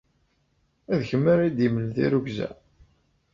[0.99, 2.49] D kemm ara iyi-d-yemlen tirrugza?